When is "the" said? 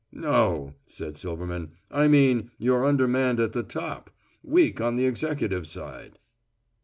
3.51-3.61, 4.95-5.05